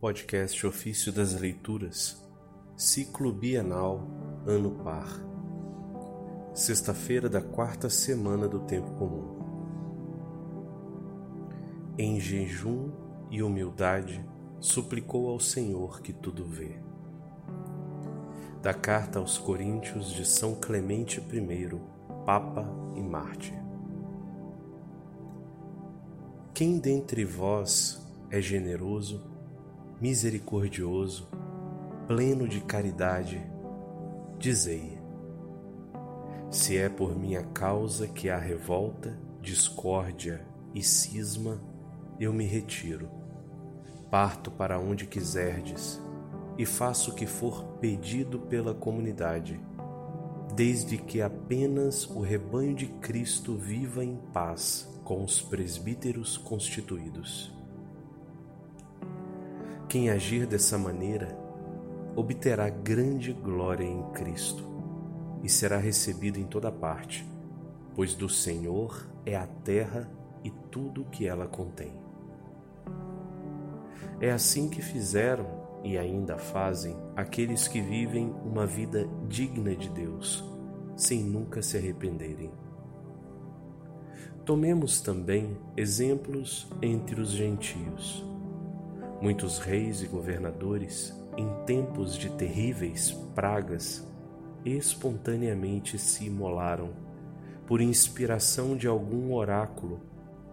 podcast 0.00 0.66
Ofício 0.66 1.12
das 1.12 1.38
Leituras, 1.38 2.26
Ciclo 2.74 3.30
Bienal, 3.34 4.00
Ano 4.46 4.70
Par. 4.82 5.06
Sexta-feira 6.54 7.28
da 7.28 7.42
quarta 7.42 7.90
semana 7.90 8.48
do 8.48 8.60
Tempo 8.60 8.92
Comum. 8.92 9.38
Em 11.98 12.18
jejum 12.18 12.90
e 13.30 13.42
humildade, 13.42 14.24
suplicou 14.58 15.28
ao 15.28 15.38
Senhor 15.38 16.00
que 16.00 16.14
tudo 16.14 16.46
vê. 16.46 16.80
Da 18.62 18.72
carta 18.72 19.18
aos 19.18 19.36
Coríntios 19.36 20.10
de 20.10 20.24
São 20.24 20.54
Clemente 20.54 21.20
I, 21.20 21.78
Papa 22.24 22.66
e 22.96 23.02
Mártir. 23.02 23.62
Quem 26.54 26.78
dentre 26.78 27.22
vós 27.22 28.00
é 28.30 28.40
generoso, 28.40 29.29
misericordioso, 30.00 31.28
pleno 32.06 32.48
de 32.48 32.62
caridade, 32.62 33.46
dizei: 34.38 34.98
Se 36.50 36.78
é 36.78 36.88
por 36.88 37.14
minha 37.14 37.42
causa 37.42 38.08
que 38.08 38.30
há 38.30 38.38
revolta, 38.38 39.18
discórdia 39.42 40.46
e 40.74 40.82
cisma, 40.82 41.60
eu 42.18 42.32
me 42.32 42.46
retiro. 42.46 43.10
Parto 44.10 44.50
para 44.50 44.80
onde 44.80 45.06
quiserdes 45.06 46.00
e 46.56 46.64
faço 46.64 47.10
o 47.10 47.14
que 47.14 47.26
for 47.26 47.64
pedido 47.78 48.38
pela 48.38 48.74
comunidade, 48.74 49.60
desde 50.56 50.96
que 50.96 51.20
apenas 51.20 52.06
o 52.06 52.20
rebanho 52.20 52.74
de 52.74 52.86
Cristo 52.86 53.54
viva 53.54 54.02
em 54.02 54.16
paz 54.32 54.88
com 55.04 55.22
os 55.22 55.40
presbíteros 55.42 56.36
constituídos. 56.36 57.59
Quem 59.90 60.08
agir 60.08 60.46
dessa 60.46 60.78
maneira 60.78 61.36
obterá 62.14 62.68
grande 62.68 63.32
glória 63.32 63.82
em 63.82 64.00
Cristo 64.12 64.64
e 65.42 65.48
será 65.48 65.78
recebido 65.78 66.38
em 66.38 66.44
toda 66.44 66.70
parte, 66.70 67.28
pois 67.92 68.14
do 68.14 68.28
Senhor 68.28 69.04
é 69.26 69.34
a 69.34 69.48
terra 69.48 70.08
e 70.44 70.50
tudo 70.70 71.02
o 71.02 71.06
que 71.06 71.26
ela 71.26 71.48
contém. 71.48 71.92
É 74.20 74.30
assim 74.30 74.68
que 74.68 74.80
fizeram 74.80 75.44
e 75.82 75.98
ainda 75.98 76.38
fazem 76.38 76.96
aqueles 77.16 77.66
que 77.66 77.80
vivem 77.80 78.32
uma 78.44 78.66
vida 78.66 79.08
digna 79.28 79.74
de 79.74 79.88
Deus, 79.88 80.44
sem 80.94 81.20
nunca 81.20 81.62
se 81.62 81.76
arrependerem. 81.76 82.52
Tomemos 84.44 85.00
também 85.00 85.58
exemplos 85.76 86.70
entre 86.80 87.20
os 87.20 87.30
gentios 87.32 88.29
Muitos 89.20 89.58
reis 89.58 90.02
e 90.02 90.06
governadores, 90.06 91.14
em 91.36 91.46
tempos 91.66 92.16
de 92.16 92.30
terríveis 92.30 93.10
pragas, 93.34 94.06
espontaneamente 94.64 95.98
se 95.98 96.24
imolaram, 96.24 96.90
por 97.66 97.82
inspiração 97.82 98.76
de 98.76 98.86
algum 98.86 99.34
oráculo, 99.34 100.00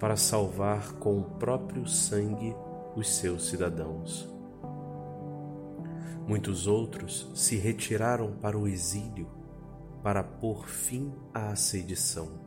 para 0.00 0.16
salvar 0.16 0.94
com 0.94 1.18
o 1.18 1.22
próprio 1.22 1.86
sangue 1.86 2.54
os 2.96 3.16
seus 3.16 3.48
cidadãos. 3.48 4.28
Muitos 6.26 6.66
outros 6.66 7.30
se 7.34 7.56
retiraram 7.56 8.32
para 8.32 8.58
o 8.58 8.66
exílio 8.66 9.28
para 10.02 10.24
pôr 10.24 10.68
fim 10.68 11.12
à 11.32 11.54
sedição. 11.54 12.45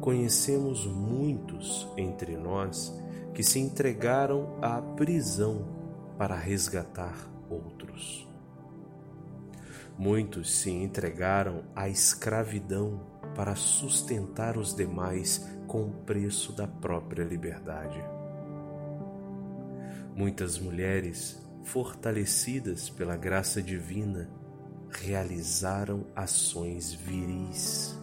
Conhecemos 0.00 0.86
muitos 0.86 1.88
entre 1.96 2.36
nós 2.36 2.96
que 3.34 3.42
se 3.42 3.58
entregaram 3.58 4.58
à 4.62 4.80
prisão 4.80 5.64
para 6.16 6.36
resgatar 6.36 7.16
outros. 7.48 8.28
Muitos 9.98 10.52
se 10.52 10.70
entregaram 10.70 11.64
à 11.74 11.88
escravidão 11.88 13.00
para 13.34 13.56
sustentar 13.56 14.56
os 14.56 14.74
demais 14.74 15.44
com 15.66 15.82
o 15.82 15.92
preço 15.92 16.52
da 16.52 16.66
própria 16.68 17.24
liberdade. 17.24 18.02
Muitas 20.14 20.58
mulheres, 20.58 21.40
fortalecidas 21.64 22.88
pela 22.88 23.16
graça 23.16 23.60
divina, 23.60 24.30
realizaram 24.90 26.06
ações 26.14 26.92
viris. 26.92 27.97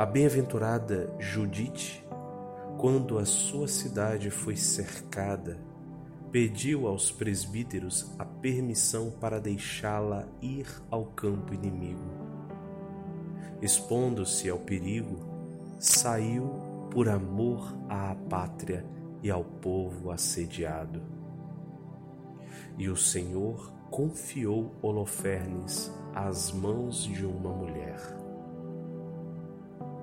A 0.00 0.06
bem-aventurada 0.06 1.14
Judite 1.18 2.02
quando 2.78 3.18
a 3.18 3.26
sua 3.26 3.68
cidade 3.68 4.30
foi 4.30 4.56
cercada, 4.56 5.58
pediu 6.32 6.86
aos 6.86 7.10
presbíteros 7.10 8.10
a 8.18 8.24
permissão 8.24 9.10
para 9.10 9.38
deixá-la 9.38 10.26
ir 10.40 10.66
ao 10.90 11.04
campo 11.04 11.52
inimigo. 11.52 12.00
Expondo-se 13.60 14.48
ao 14.48 14.58
perigo, 14.60 15.18
saiu 15.78 16.48
por 16.90 17.06
amor 17.06 17.76
à 17.86 18.14
pátria 18.14 18.86
e 19.22 19.30
ao 19.30 19.44
povo 19.44 20.10
assediado. 20.10 21.02
E 22.78 22.88
o 22.88 22.96
Senhor 22.96 23.70
confiou 23.90 24.74
Holofernes 24.80 25.92
às 26.14 26.50
mãos 26.52 27.04
de 27.04 27.26
uma 27.26 27.50
mulher. 27.52 28.29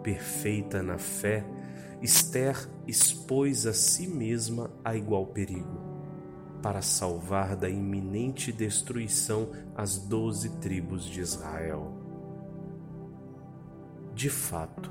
Perfeita 0.07 0.81
na 0.81 0.97
fé, 0.97 1.45
Esther 2.01 2.56
expôs 2.88 3.68
a 3.68 3.73
si 3.73 4.07
mesma 4.07 4.72
a 4.81 4.95
igual 4.95 5.25
perigo, 5.28 5.81
para 6.63 6.81
salvar 6.81 7.57
da 7.57 7.69
iminente 7.69 8.53
destruição 8.53 9.50
as 9.75 9.97
doze 9.97 10.47
tribos 10.62 11.03
de 11.03 11.19
Israel. 11.19 11.91
De 14.16 14.29
fato, 14.29 14.90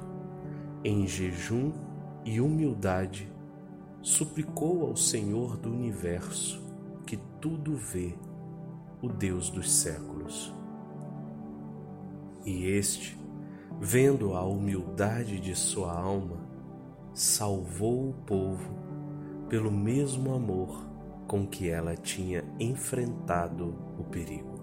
em 0.84 1.06
jejum 1.06 1.72
e 2.22 2.38
humildade, 2.38 3.32
suplicou 4.02 4.86
ao 4.86 4.96
Senhor 4.96 5.56
do 5.56 5.72
universo, 5.72 6.62
que 7.06 7.16
tudo 7.40 7.74
vê, 7.74 8.12
o 9.00 9.08
Deus 9.08 9.48
dos 9.48 9.72
séculos. 9.72 10.54
E 12.44 12.66
este, 12.66 13.18
vendo 13.80 14.34
a 14.34 14.44
humildade 14.44 15.38
de 15.38 15.54
sua 15.54 15.92
alma, 15.92 16.38
salvou 17.12 18.10
o 18.10 18.14
povo 18.26 18.74
pelo 19.48 19.70
mesmo 19.70 20.34
amor 20.34 20.86
com 21.26 21.46
que 21.46 21.68
ela 21.68 21.96
tinha 21.96 22.44
enfrentado 22.58 23.74
o 23.98 24.04
perigo. 24.04 24.55